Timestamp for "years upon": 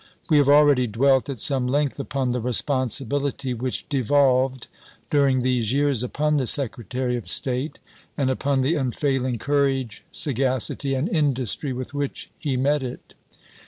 5.73-6.37